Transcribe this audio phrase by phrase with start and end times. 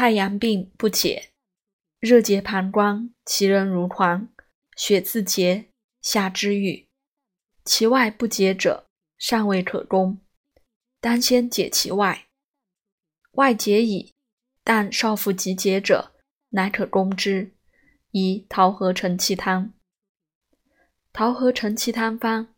[0.00, 1.28] 太阳病不解，
[1.98, 4.30] 热结膀胱，其人如狂，
[4.74, 5.66] 血自结，
[6.00, 6.88] 下之愈。
[7.66, 10.18] 其外不解者，尚未可攻，
[11.02, 12.28] 当先解其外。
[13.32, 14.14] 外解矣，
[14.64, 16.14] 但少腹急结者，
[16.48, 17.52] 乃可攻之。
[18.12, 19.74] 以桃核承气汤。
[21.12, 22.54] 桃核承气汤方：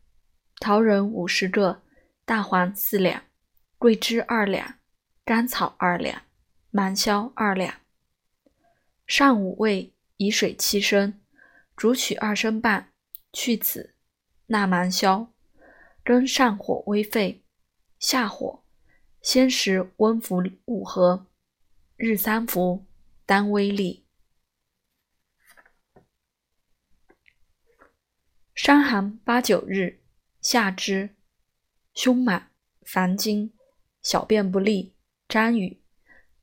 [0.60, 1.82] 桃仁五十个，
[2.24, 3.24] 大黄四两，
[3.78, 4.78] 桂枝二两，
[5.24, 6.22] 甘草二两，
[6.74, 7.82] 芒硝二两。
[9.06, 11.20] 上五味，以水七升，
[11.76, 12.94] 煮取二升半，
[13.30, 13.94] 去子，
[14.46, 15.30] 纳芒硝，
[16.02, 17.44] 跟上火微沸，
[17.98, 18.64] 下火，
[19.20, 21.26] 先食温服五合，
[21.96, 22.86] 日三服，
[23.26, 24.06] 当微利。
[28.54, 30.00] 伤寒八九日，
[30.40, 31.14] 下肢
[31.92, 33.52] 胸满、烦惊、
[34.00, 34.94] 小便不利、
[35.28, 35.81] 沾雨，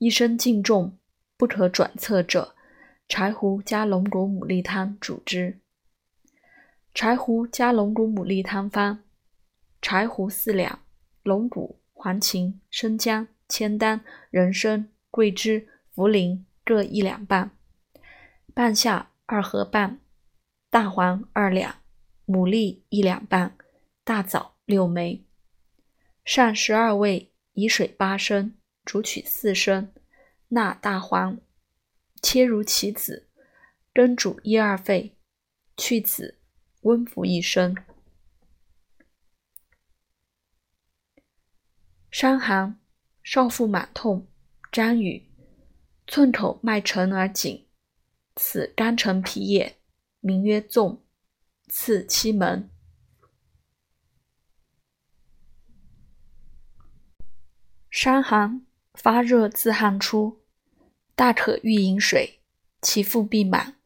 [0.00, 0.96] 一身尽重，
[1.36, 2.54] 不可转侧者，
[3.06, 5.60] 柴胡加龙骨牡蛎汤主之。
[6.94, 9.00] 柴胡加龙骨牡蛎汤方：
[9.82, 10.80] 柴胡四两，
[11.22, 17.50] 龙骨、黄芩、生姜、千丹、人参、桂枝、茯苓各一两半，
[18.54, 20.00] 半夏二合半，
[20.70, 21.74] 大黄二两。
[22.26, 23.54] 牡蛎一两半，
[24.02, 25.26] 大枣六枚，
[26.24, 29.92] 上十二味，以水八升，煮取四升，
[30.50, 31.40] 纳大黄，
[32.22, 33.28] 切如棋子，
[33.92, 35.16] 羹煮一二沸，
[35.76, 36.38] 去子，
[36.82, 37.76] 温服一升。
[42.10, 42.78] 伤寒，
[43.24, 44.28] 少腹满痛，
[44.70, 45.28] 沾雨，
[46.06, 47.66] 寸口脉沉而紧，
[48.36, 49.80] 此肝沉脾也，
[50.20, 51.04] 名曰纵。
[51.72, 52.68] 刺七门，
[57.88, 60.39] 伤寒发热自汗出，
[61.20, 62.40] 大可欲饮水，
[62.80, 63.76] 其腹必满，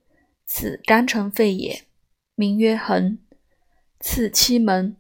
[0.47, 1.85] 此肝成肺也，
[2.37, 3.19] 名曰横。
[3.99, 4.97] 次七门，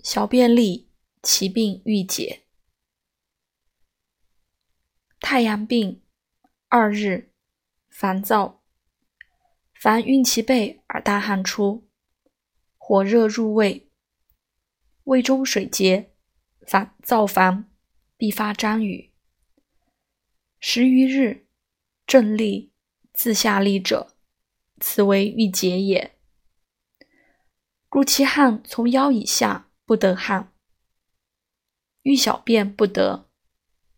[0.00, 0.90] 小便利，
[1.22, 2.42] 其病欲解。
[5.18, 6.02] 太阳病，
[6.68, 7.32] 二日，
[7.88, 8.62] 烦躁，
[9.72, 11.88] 凡运其背而大汗出。
[12.76, 13.88] 火热入胃，
[15.04, 16.12] 胃中水结，
[16.66, 17.70] 烦躁烦，
[18.18, 19.10] 必发张语。
[20.60, 21.45] 十余日，
[22.06, 22.72] 正立，
[23.12, 24.14] 自下立者，
[24.80, 26.16] 此为郁结也。
[27.88, 30.52] 故其汗从腰以下不得汗，
[32.02, 33.28] 欲小便不得，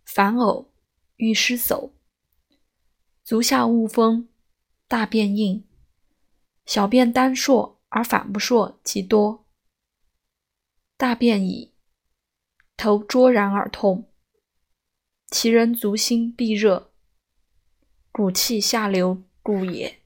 [0.04, 0.68] 反呕，
[1.16, 1.94] 欲失走，
[3.24, 4.28] 足下恶风，
[4.86, 5.68] 大便硬，
[6.64, 7.78] 小便单数。
[7.90, 9.46] 而反不硕极多，
[10.98, 11.72] 大便已，
[12.76, 14.12] 头卓然而痛，
[15.28, 16.92] 其人足心必热，
[18.10, 20.00] 骨气下流故也。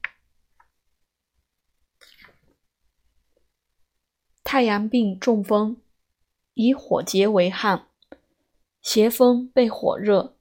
[4.43, 5.81] 太阳病中风，
[6.55, 7.89] 以火结为汗，
[8.81, 10.37] 邪风被火热，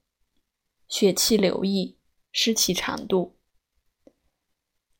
[0.87, 1.97] 血气流溢，
[2.31, 3.37] 失其长度，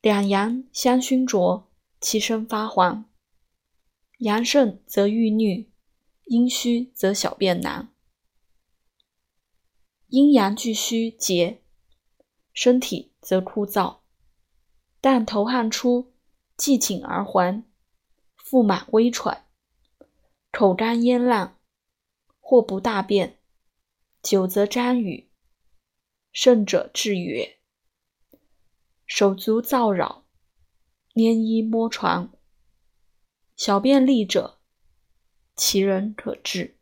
[0.00, 1.68] 两阳相熏灼。
[2.00, 3.08] 其身发黄，
[4.18, 5.70] 阳盛则欲逆，
[6.24, 7.94] 阴虚则小便难。
[10.08, 11.61] 阴阳俱虚结，
[12.52, 13.98] 身体则枯燥。
[15.00, 16.12] 但头汗出，
[16.56, 17.64] 既紧而还，
[18.36, 19.46] 腹满微喘，
[20.50, 21.58] 口干咽烂，
[22.38, 23.38] 或不大便，
[24.22, 25.30] 久则沾雨，
[26.32, 27.56] 甚者至哕，
[29.06, 30.24] 手足燥扰。
[31.14, 32.32] 拈衣摸床，
[33.54, 34.60] 小便利者，
[35.54, 36.78] 其人可治。